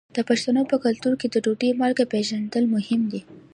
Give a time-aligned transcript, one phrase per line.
[0.15, 3.21] د پښتنو په کلتور کې د ډوډۍ مالګه پیژندل مهم دي.